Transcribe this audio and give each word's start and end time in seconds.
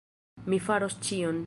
Mi 0.53 0.59
faros 0.69 0.97
ĉion! 1.09 1.39